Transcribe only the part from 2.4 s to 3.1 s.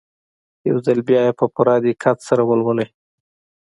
ولولئ.